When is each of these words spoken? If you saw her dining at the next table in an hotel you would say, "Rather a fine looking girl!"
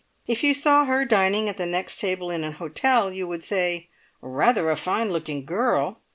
If 0.25 0.43
you 0.43 0.55
saw 0.55 0.85
her 0.85 1.05
dining 1.05 1.47
at 1.47 1.57
the 1.57 1.65
next 1.67 1.99
table 1.99 2.31
in 2.31 2.43
an 2.43 2.53
hotel 2.53 3.13
you 3.13 3.27
would 3.27 3.43
say, 3.43 3.87
"Rather 4.19 4.71
a 4.71 4.75
fine 4.75 5.11
looking 5.11 5.45
girl!" 5.45 5.99